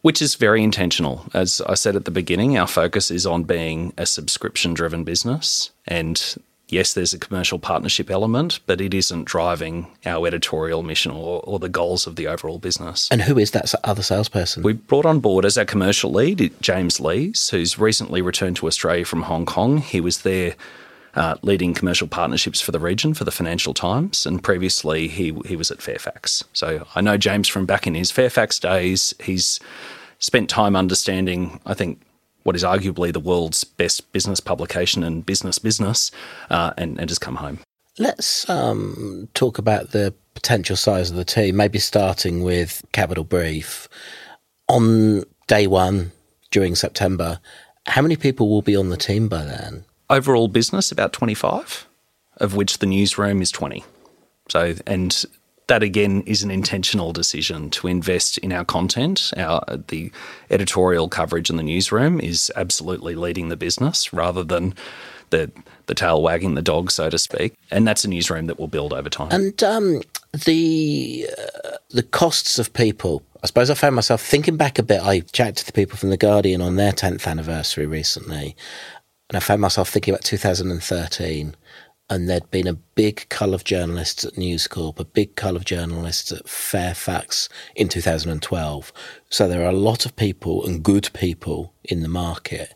[0.02, 1.26] which is very intentional.
[1.34, 5.72] As I said at the beginning, our focus is on being a subscription driven business,
[5.86, 6.38] and
[6.69, 11.60] yes, there's a commercial partnership element, but it isn't driving our editorial mission or, or,
[11.60, 13.08] the goals of the overall business.
[13.10, 14.63] And who is that other salesperson?
[14.63, 19.06] We brought on board as our commercial lead James Lees, who's recently returned to Australia
[19.06, 19.77] from Hong Kong.
[19.80, 20.56] He was there.
[21.15, 25.56] Uh, leading commercial partnerships for the region for the Financial Times, and previously he he
[25.56, 26.43] was at Fairfax.
[26.53, 29.15] So I know James from back in his Fairfax days.
[29.19, 29.60] He's
[30.19, 31.99] spent time understanding, I think,
[32.47, 36.12] what is arguably the world's best business publication and business business,
[36.49, 37.60] uh, and, and just come home.
[37.99, 43.89] Let's um, talk about the potential size of the team, maybe starting with Capital Brief.
[44.69, 46.13] On day one
[46.49, 47.41] during September,
[47.86, 49.83] how many people will be on the team by then?
[50.10, 51.86] Overall business, about 25,
[52.38, 53.83] of which the newsroom is 20.
[54.47, 55.25] So, and
[55.67, 59.34] that again is an intentional decision to invest in our content.
[59.38, 60.12] Our the
[60.49, 64.73] editorial coverage in the newsroom is absolutely leading the business rather than
[65.30, 65.51] the
[65.88, 67.53] the tail wagging the dog, so to speak.
[67.69, 69.30] And that's a newsroom that will build over time.
[69.32, 70.01] And um,
[70.45, 73.23] the uh, the costs of people.
[73.43, 75.01] I suppose I found myself thinking back a bit.
[75.01, 78.56] I chatted to the people from the Guardian on their tenth anniversary recently,
[79.30, 81.56] and I found myself thinking about 2013
[82.10, 85.65] and there'd been a big cull of journalists at News Corp, a big cull of
[85.65, 88.93] journalists at Fairfax in 2012.
[89.30, 92.74] So there are a lot of people and good people in the market,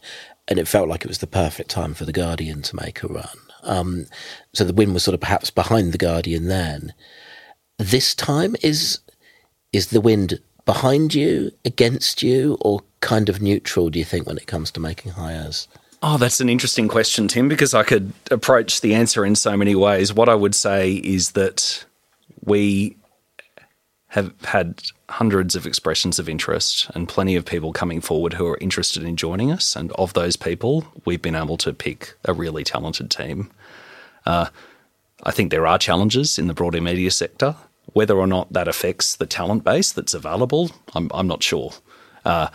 [0.48, 3.08] and it felt like it was the perfect time for the Guardian to make a
[3.08, 3.38] run.
[3.64, 4.06] Um,
[4.54, 6.94] so the win was sort of perhaps behind the Guardian then.
[7.78, 9.00] This time is
[9.72, 13.90] is the wind behind you, against you, or kind of neutral?
[13.90, 15.68] Do you think when it comes to making hires?
[16.04, 19.76] Oh, that's an interesting question, Tim, because I could approach the answer in so many
[19.76, 20.14] ways.
[20.14, 21.86] What I would say is that
[22.44, 22.98] we
[24.08, 28.58] have had hundreds of expressions of interest and plenty of people coming forward who are
[28.60, 29.76] interested in joining us.
[29.76, 33.52] And of those people, we've been able to pick a really talented team.
[34.26, 34.48] Uh,
[35.24, 37.56] I think there are challenges in the broader media sector.
[37.94, 41.74] Whether or not that affects the talent base that's available, I'm, I'm not sure.
[42.26, 42.48] Uh,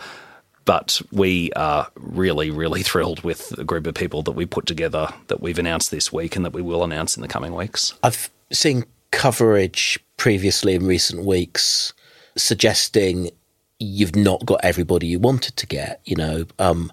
[0.67, 5.11] but we are really, really thrilled with the group of people that we put together
[5.27, 7.93] that we've announced this week and that we will announce in the coming weeks.
[8.03, 11.93] I've seen coverage previously in recent weeks
[12.35, 13.31] suggesting
[13.79, 16.01] you've not got everybody you wanted to get.
[16.05, 16.91] You know, um,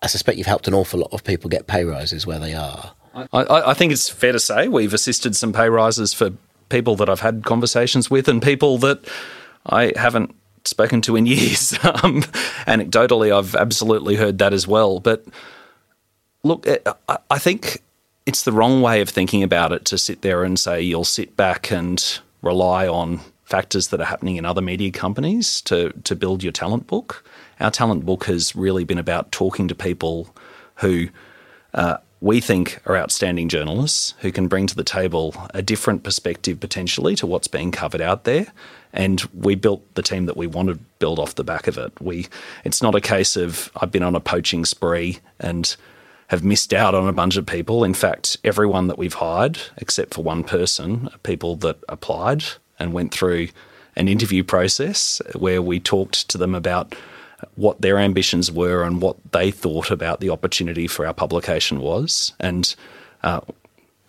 [0.00, 2.94] I suspect you've helped an awful lot of people get pay rises where they are.
[3.14, 3.26] I,
[3.70, 6.30] I, think it's fair to say we've assisted some pay rises for
[6.70, 9.06] people that I've had conversations with and people that
[9.66, 10.34] I haven't
[10.64, 11.72] spoken to in years.
[11.82, 12.22] um,
[12.66, 15.00] anecdotally, I've absolutely heard that as well.
[15.00, 15.24] But
[16.42, 16.78] look, eh,
[17.30, 17.82] I think
[18.26, 21.36] it's the wrong way of thinking about it to sit there and say you'll sit
[21.36, 26.42] back and rely on factors that are happening in other media companies to to build
[26.42, 27.24] your talent book.
[27.60, 30.34] Our talent book has really been about talking to people
[30.76, 31.08] who
[31.74, 36.60] uh, we think are outstanding journalists who can bring to the table a different perspective
[36.60, 38.46] potentially to what's being covered out there.
[38.92, 41.92] And we built the team that we want to build off the back of it.
[42.00, 42.28] We,
[42.64, 45.74] it's not a case of I've been on a poaching spree and
[46.28, 47.82] have missed out on a bunch of people.
[47.82, 52.44] In fact, everyone that we've hired, except for one person, are people that applied
[52.78, 53.48] and went through
[53.96, 56.94] an interview process where we talked to them about
[57.54, 62.32] what their ambitions were and what they thought about the opportunity for our publication was.
[62.40, 62.74] And
[63.22, 63.40] uh,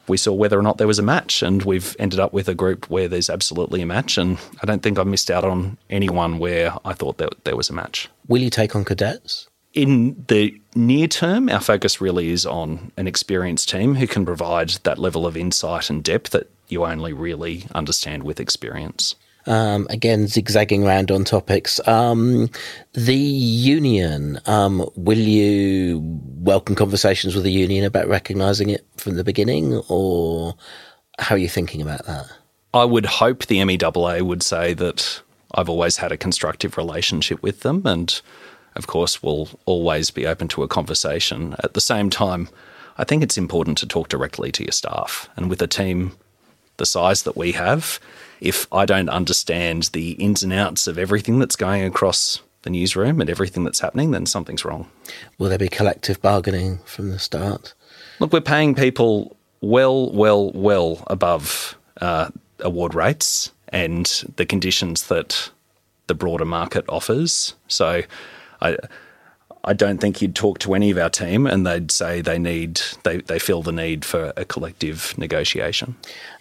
[0.07, 2.55] we saw whether or not there was a match, and we've ended up with a
[2.55, 4.17] group where there's absolutely a match.
[4.17, 7.69] And I don't think I missed out on anyone where I thought that there was
[7.69, 8.09] a match.
[8.27, 9.47] Will you take on cadets?
[9.73, 14.69] In the near term, our focus really is on an experienced team who can provide
[14.83, 19.15] that level of insight and depth that you only really understand with experience.
[19.45, 21.85] Um, again, zigzagging around on topics.
[21.85, 22.49] Um,
[22.93, 25.99] the union, um, will you
[26.37, 30.55] welcome conversations with the union about recognising it from the beginning, or
[31.19, 32.31] how are you thinking about that?
[32.73, 35.21] I would hope the MEAA would say that
[35.55, 38.21] I've always had a constructive relationship with them, and
[38.75, 41.55] of course, will always be open to a conversation.
[41.63, 42.49] At the same time,
[42.97, 46.13] I think it's important to talk directly to your staff, and with a team
[46.77, 47.99] the size that we have
[48.41, 53.21] if I don't understand the ins and outs of everything that's going across the newsroom
[53.21, 54.89] and everything that's happening, then something's wrong.
[55.37, 57.73] Will there be collective bargaining from the start?
[58.19, 65.49] Look, we're paying people well, well, well above uh, award rates and the conditions that
[66.07, 67.55] the broader market offers.
[67.67, 68.01] So
[68.61, 68.77] I.
[69.65, 72.81] I don't think you'd talk to any of our team and they'd say they need
[73.03, 75.95] they, they feel the need for a collective negotiation.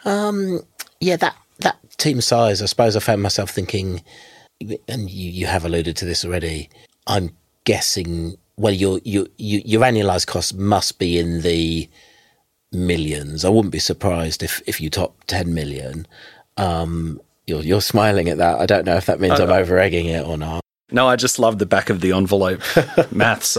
[0.05, 0.63] Um,
[0.99, 4.03] yeah, that that team size, I suppose I found myself thinking,
[4.89, 6.69] and you, you have alluded to this already.
[7.07, 8.37] I'm guessing.
[8.57, 11.89] Well, your your your annualized costs must be in the
[12.71, 13.45] millions.
[13.45, 16.07] I wouldn't be surprised if if you top ten million.
[16.57, 18.61] Um, you're you're smiling at that.
[18.61, 20.63] I don't know if that means uh, I'm over egging it or not.
[20.93, 22.61] No, I just love the back of the envelope
[23.13, 23.57] maths.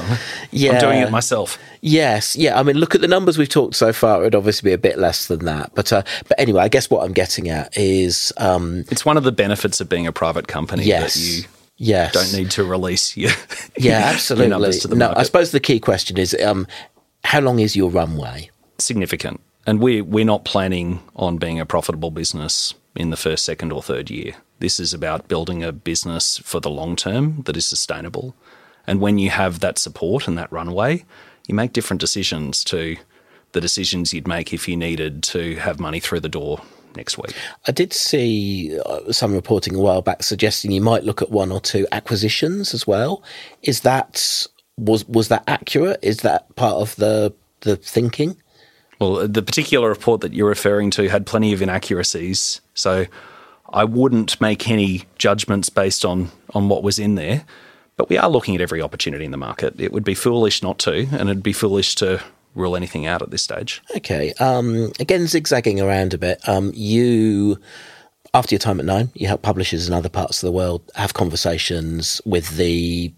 [0.52, 0.74] yeah.
[0.74, 1.58] I'm doing it myself.
[1.82, 2.60] Yes, yeah.
[2.60, 4.22] I mean, look at the numbers we've talked so far.
[4.22, 7.04] It'd obviously be a bit less than that, but uh, but anyway, I guess what
[7.04, 10.84] I'm getting at is um, it's one of the benefits of being a private company
[10.84, 11.14] yes.
[11.14, 11.44] that you
[11.78, 12.14] yes.
[12.14, 13.32] don't need to release your
[13.78, 14.46] yeah, absolutely.
[14.46, 15.20] Your numbers to the no, market.
[15.20, 16.68] I suppose the key question is um,
[17.24, 18.50] how long is your runway?
[18.80, 23.72] Significant, and we we're not planning on being a profitable business in the first, second,
[23.72, 24.36] or third year.
[24.60, 28.36] This is about building a business for the long term that is sustainable.
[28.86, 31.06] And when you have that support and that runway,
[31.48, 32.98] you make different decisions to
[33.54, 36.62] the decisions you'd make if you needed to have money through the door
[36.96, 37.36] next week.
[37.68, 41.52] I did see uh, some reporting a while back suggesting you might look at one
[41.52, 43.24] or two acquisitions as well.
[43.62, 44.46] Is that
[44.78, 46.00] was was that accurate?
[46.02, 48.38] Is that part of the the thinking?
[49.04, 53.06] Well, the particular report that you're referring to had plenty of inaccuracies, so
[53.70, 57.44] I wouldn't make any judgments based on on what was in there.
[57.98, 59.78] But we are looking at every opportunity in the market.
[59.78, 62.24] It would be foolish not to, and it'd be foolish to
[62.56, 63.82] rule anything out at this stage.
[63.94, 64.32] Okay.
[64.40, 66.40] Um, again, zigzagging around a bit.
[66.48, 67.60] Um, you,
[68.34, 71.14] after your time at Nine, you help publishers in other parts of the world have
[71.14, 73.14] conversations with the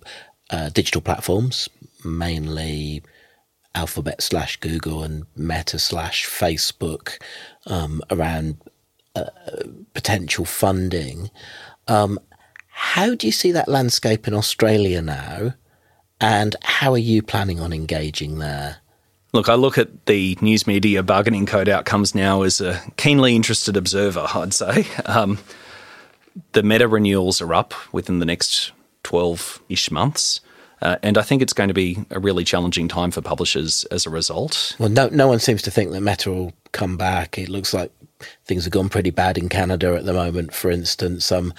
[0.50, 1.69] uh, digital platforms,
[2.04, 3.04] mainly
[3.75, 7.21] Alphabet slash Google and Meta slash Facebook,
[7.67, 8.57] um, around
[9.15, 9.29] uh,
[9.93, 11.29] potential funding.
[11.88, 12.19] Um,
[12.69, 15.53] how do you see that landscape in Australia now?
[16.19, 18.77] And how are you planning on engaging there?
[19.33, 23.75] Look, I look at the news media bargaining code outcomes now as a keenly interested
[23.75, 24.88] observer, I'd say.
[25.05, 25.38] Um,
[26.53, 28.71] the meta renewals are up within the next
[29.03, 30.41] 12 ish months.
[30.86, 34.06] Uh, and I think it's going to be a really challenging time for publishers as
[34.06, 34.76] a result.
[34.78, 37.39] Well, no, no one seems to think that Meta will come back.
[37.39, 37.91] It looks like
[38.45, 41.32] things have gone pretty bad in Canada at the moment, for instance.
[41.32, 41.56] Um,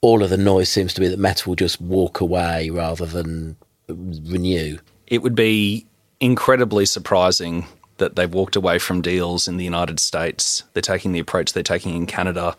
[0.00, 3.56] all of the noise seems to be that Meta will just walk away rather than
[3.86, 4.78] renew.
[5.06, 5.86] It would be
[6.18, 7.66] incredibly surprising
[7.98, 10.64] that they've walked away from deals in the United States.
[10.72, 12.56] They're taking the approach they're taking in Canada.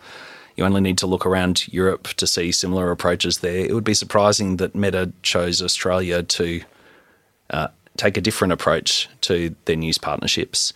[0.55, 3.65] You only need to look around Europe to see similar approaches there.
[3.65, 6.61] It would be surprising that Meta chose Australia to
[7.49, 10.73] uh, take a different approach to their news partnerships.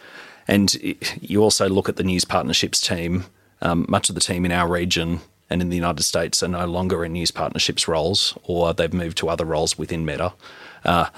[0.47, 0.75] And
[1.21, 3.25] you also look at the news partnerships team,
[3.61, 6.65] um, much of the team in our region and in the United States are no
[6.65, 10.33] longer in news partnerships roles or they've moved to other roles within Meta.
[10.85, 11.09] Uh,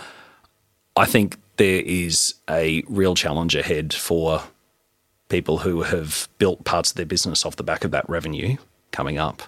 [0.96, 4.44] I think there is a real challenge ahead for
[5.32, 8.58] people who have built parts of their business off the back of that revenue
[8.92, 9.42] coming up.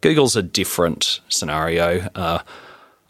[0.00, 2.08] Google's a different scenario.
[2.14, 2.40] Uh,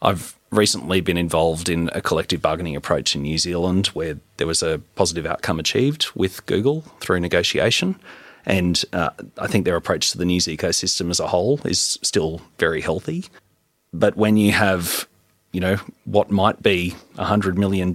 [0.03, 4.63] I've recently been involved in a collective bargaining approach in New Zealand where there was
[4.63, 7.99] a positive outcome achieved with Google through negotiation.
[8.47, 12.41] And uh, I think their approach to the news ecosystem as a whole is still
[12.59, 13.27] very healthy.
[13.93, 15.07] But when you have,
[15.53, 17.93] you know, what might be $100 million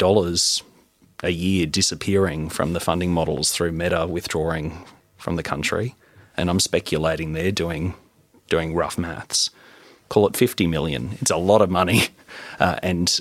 [1.23, 4.85] a year disappearing from the funding models through Meta withdrawing
[5.17, 5.95] from the country,
[6.37, 7.95] and I'm speculating they're doing
[8.49, 9.49] doing rough maths.
[10.09, 11.17] Call it 50 million.
[11.21, 12.03] It's a lot of money,
[12.59, 13.19] uh, and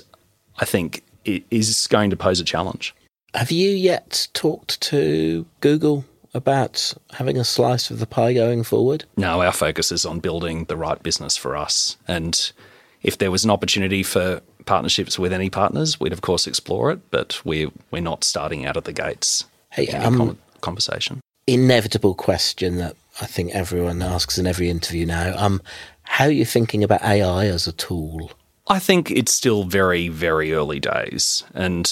[0.59, 2.93] I think it is going to pose a challenge.
[3.33, 9.05] Have you yet talked to Google about having a slice of the pie going forward?
[9.17, 11.97] No, our focus is on building the right business for us.
[12.07, 12.51] And
[13.01, 16.99] if there was an opportunity for partnerships with any partners, we'd of course explore it,
[17.11, 19.45] but we're, we're not starting out of the gates.
[19.71, 21.19] Hey, um, conversation.
[21.47, 25.33] Inevitable question that I think everyone asks in every interview now.
[25.37, 25.61] Um,
[26.03, 28.31] how are you thinking about AI as a tool?
[28.67, 31.43] I think it's still very, very early days.
[31.53, 31.91] And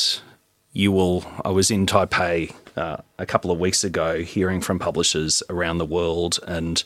[0.74, 5.44] you will, I was in Taipei uh, a couple of weeks ago hearing from publishers
[5.50, 6.84] around the world, and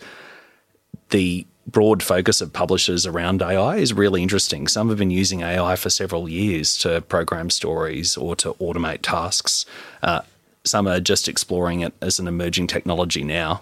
[1.10, 4.68] the broad focus of publishers around AI is really interesting.
[4.68, 9.66] Some have been using AI for several years to program stories or to automate tasks.
[10.04, 10.22] Uh,
[10.64, 13.62] some are just exploring it as an emerging technology now.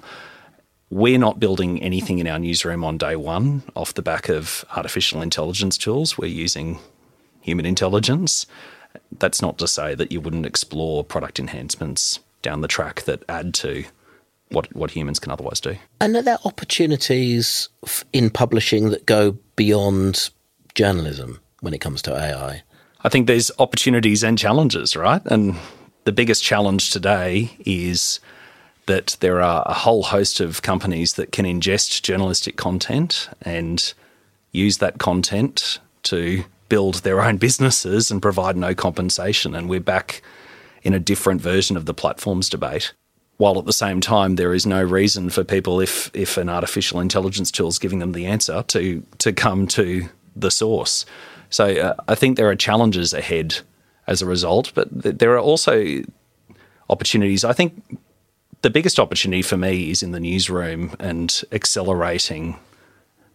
[0.89, 5.21] We're not building anything in our newsroom on day one off the back of artificial
[5.21, 6.17] intelligence tools.
[6.17, 6.79] We're using
[7.41, 8.45] human intelligence.
[9.17, 13.53] That's not to say that you wouldn't explore product enhancements down the track that add
[13.55, 13.85] to
[14.53, 15.75] what what humans can otherwise do.
[15.99, 17.69] And are there opportunities
[18.11, 20.29] in publishing that go beyond
[20.75, 22.63] journalism when it comes to AI?
[23.03, 25.21] I think there's opportunities and challenges, right?
[25.25, 25.55] And
[26.05, 28.19] the biggest challenge today is
[28.85, 33.93] that there are a whole host of companies that can ingest journalistic content and
[34.51, 39.55] use that content to build their own businesses and provide no compensation.
[39.55, 40.21] And we're back
[40.81, 42.93] in a different version of the platforms debate.
[43.43, 47.01] While at the same time, there is no reason for people, if if an artificial
[47.01, 51.05] intelligence tool is giving them the answer, to to come to the source.
[51.49, 53.59] So uh, I think there are challenges ahead
[54.07, 56.03] as a result, but th- there are also
[56.89, 57.43] opportunities.
[57.43, 57.83] I think
[58.61, 62.55] the biggest opportunity for me is in the newsroom and accelerating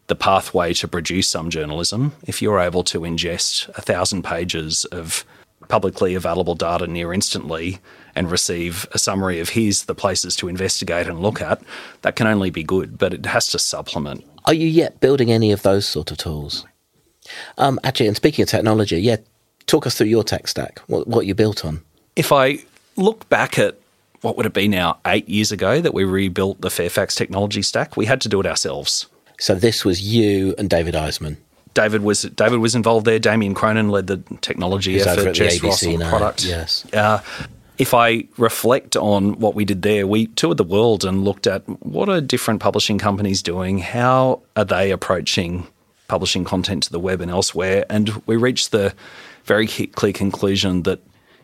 [0.07, 2.13] the pathway to produce some journalism.
[2.27, 5.27] If you're able to ingest a thousand pages of
[5.69, 7.79] publicly available data near instantly
[8.19, 11.63] and receive a summary of here's the places to investigate and look at,
[12.03, 14.25] that can only be good, but it has to supplement.
[14.45, 16.67] Are you yet building any of those sort of tools?
[17.59, 19.19] Um, actually, and speaking of technology, yeah,
[19.67, 21.81] talk us through your tech stack, what, what you built on.
[22.17, 22.59] If I
[22.97, 23.79] look back at
[24.23, 27.97] what would it be now, eight years ago that we rebuilt the Fairfax technology stack,
[27.97, 29.07] we had to do it ourselves.
[29.39, 31.37] So this was you and David Eisman.
[31.75, 33.21] David was David was involved there.
[33.21, 35.33] Damien Cronin led the technology He's effort.
[35.35, 36.45] Jess Ross on product.
[36.45, 36.85] Yes.
[36.93, 37.21] Uh,
[37.79, 41.63] if I reflect on what we did there, we toured the world and looked at
[41.85, 45.67] what are different publishing companies doing, how are they approaching
[46.09, 48.95] publishing content to the web and elsewhere, and we reached the
[49.45, 51.01] very clear conclusion that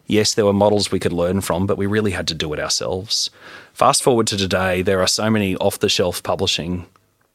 [0.07, 2.61] yes, there were models we could learn from, but we really had to do it
[2.61, 3.31] ourselves.
[3.73, 6.87] Fast forward to today, there are so many off the shelf publishing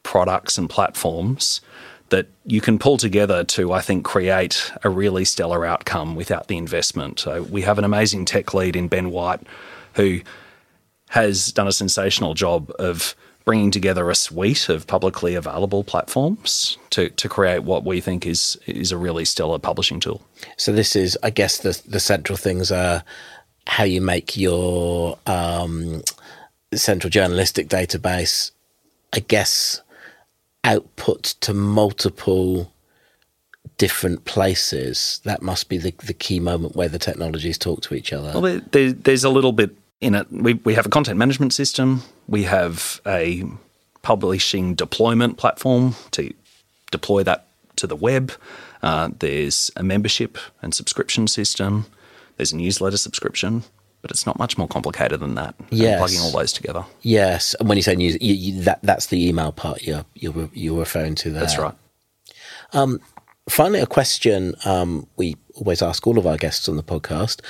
[0.04, 1.62] products and platforms
[2.10, 6.58] that you can pull together to, I think, create a really stellar outcome without the
[6.58, 7.20] investment.
[7.20, 9.42] So we have an amazing tech lead in Ben White
[9.94, 10.22] who
[11.10, 17.10] has done a sensational job of bringing together a suite of publicly available platforms to,
[17.10, 20.22] to create what we think is is a really stellar publishing tool.
[20.58, 23.04] So this is, I guess, the the central things are
[23.66, 26.02] how you make your um,
[26.74, 28.52] central journalistic database.
[29.14, 29.82] I guess
[30.64, 32.72] output to multiple
[33.78, 35.22] different places.
[35.24, 38.40] That must be the, the key moment where the technologies talk to each other.
[38.40, 40.32] Well, there, there's a little bit in it.
[40.32, 43.44] We, we have a content management system, we have a
[44.02, 46.34] publishing deployment platform to
[46.92, 47.48] deploy that
[47.78, 48.32] to the web.
[48.82, 51.86] Uh, there's a membership and subscription system.
[52.38, 53.64] There's a newsletter subscription
[54.02, 55.56] but it's not much more complicated than that.
[55.70, 56.00] Yes.
[56.00, 56.86] plugging all those together.
[57.02, 60.50] Yes, and when you say news, you, you, that that's the email part you're you're,
[60.54, 61.42] you're referring to there.
[61.42, 61.76] That's right.
[62.74, 63.00] Um,
[63.50, 67.42] finally, a question um, we always ask all of our guests on the podcast: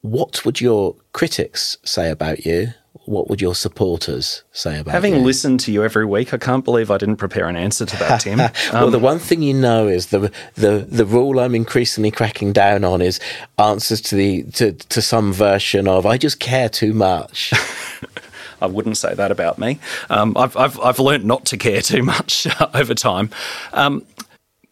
[0.00, 2.68] What would your critics say about you?
[3.04, 5.20] What would your supporters say about Having you?
[5.20, 8.20] listened to you every week, I can't believe I didn't prepare an answer to that,
[8.20, 8.40] Tim.
[8.40, 12.52] Um, well, the one thing you know is the the the rule I'm increasingly cracking
[12.52, 13.18] down on is
[13.58, 17.52] answers to the to, to some version of "I just care too much."
[18.60, 19.78] I wouldn't say that about me.
[20.10, 23.30] Um, I've I've I've learned not to care too much over time.
[23.72, 24.04] Um,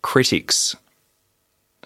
[0.03, 0.77] critics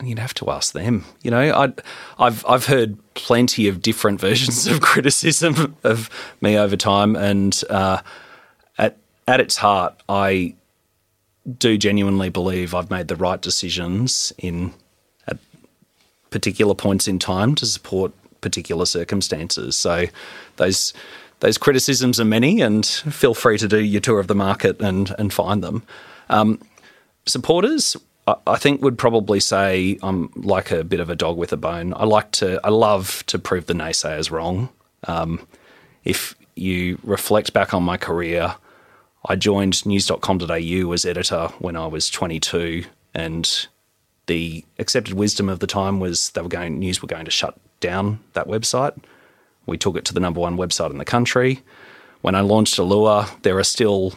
[0.02, 1.04] you'd have to ask them.
[1.22, 1.72] You know, I,
[2.18, 6.10] I've I've heard plenty of different versions of criticism of
[6.40, 8.00] me over time, and uh,
[8.78, 8.96] at
[9.26, 10.54] at its heart, I
[11.58, 14.72] do genuinely believe I've made the right decisions in
[15.26, 15.38] at
[16.30, 19.76] particular points in time to support particular circumstances.
[19.76, 20.06] So
[20.56, 20.92] those
[21.40, 25.14] those criticisms are many, and feel free to do your tour of the market and
[25.18, 25.82] and find them.
[26.28, 26.60] Um,
[27.26, 27.96] supporters,
[28.46, 31.94] I think would probably say I'm like a bit of a dog with a bone.
[31.96, 34.68] I like to, I love to prove the naysayers wrong.
[35.04, 35.46] Um,
[36.04, 38.54] if you reflect back on my career,
[39.26, 43.66] I joined news.com.au as editor when I was 22, and
[44.26, 47.58] the accepted wisdom of the time was they were going, news were going to shut
[47.80, 48.96] down that website.
[49.66, 51.62] We took it to the number one website in the country.
[52.22, 54.14] When I launched Allure, there are still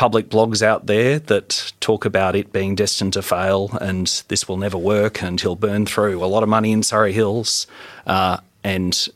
[0.00, 4.56] public blogs out there that talk about it being destined to fail and this will
[4.56, 7.66] never work and he'll burn through a lot of money in Surrey Hills.
[8.06, 9.08] Uh, and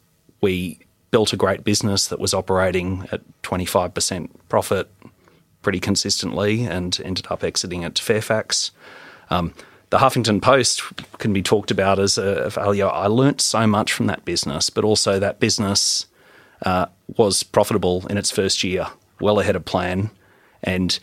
[0.43, 0.79] we
[1.11, 4.91] built a great business that was operating at 25% profit
[5.63, 8.71] pretty consistently and ended up exiting it to Fairfax.
[9.31, 9.55] Um,
[9.89, 10.83] the Huffington Post
[11.17, 12.91] can be talked about as a failure.
[12.91, 16.05] I learnt so much from that business, but also that business
[16.61, 20.11] uh, was profitable in its first year, well ahead of plan.
[20.65, 20.99] And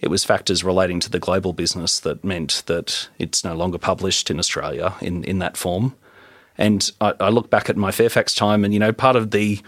[0.00, 4.30] it was factors relating to the global business that meant that it's no longer published
[4.30, 5.96] in Australia in, in that form.
[6.56, 9.60] And I, I look back at my Fairfax time, and you know, part of the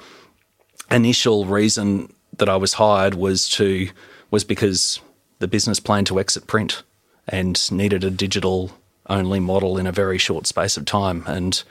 [0.91, 3.89] initial reason that I was hired was to
[4.31, 5.01] was because
[5.41, 6.83] the business planned to exit print
[7.29, 8.73] and needed a digital
[9.09, 11.25] only model in a very short space of time.
[11.27, 11.63] And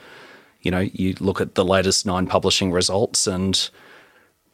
[0.62, 3.70] you know, you look at the latest nine publishing results, and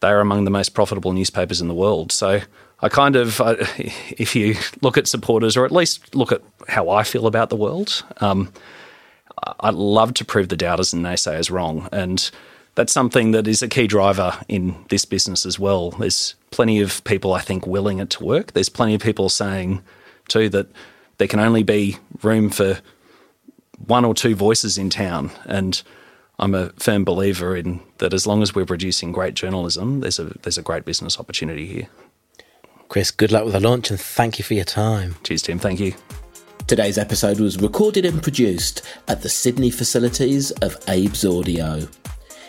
[0.01, 2.13] they are among the most profitable newspapers in the world.
[2.13, 2.43] So
[2.81, 6.91] I kind of, uh, if you look at supporters, or at least look at how
[6.91, 8.53] I feel about the world, um,
[9.61, 11.89] I love to prove the doubters and naysayers wrong.
[11.93, 12.31] And
[12.75, 15.91] that's something that is a key driver in this business as well.
[15.93, 18.53] There's plenty of people, I think, willing it to work.
[18.53, 19.83] There's plenty of people saying,
[20.29, 20.69] too, that
[21.19, 22.79] there can only be room for
[23.87, 25.31] one or two voices in town.
[25.45, 25.83] And
[26.39, 30.25] I'm a firm believer in that as long as we're producing great journalism, there's a,
[30.43, 31.89] there's a great business opportunity here.
[32.89, 35.17] Chris, good luck with the launch and thank you for your time.
[35.25, 35.59] Cheers, Tim.
[35.59, 35.95] Thank you.
[36.67, 41.89] Today's episode was recorded and produced at the Sydney facilities of Abe's Audio.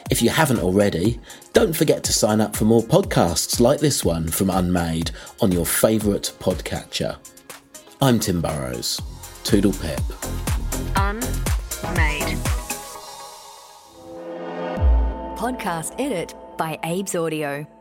[0.10, 1.20] If you haven't already,
[1.54, 5.12] don't forget to sign up for more podcasts like this one from Unmade
[5.42, 7.18] on your favourite podcatcher.
[8.02, 9.02] I'm Tim Burrowes.
[9.44, 10.00] Toodle pip.
[10.96, 12.38] Unmade.
[15.38, 17.77] Podcast edit by Abe's Audio.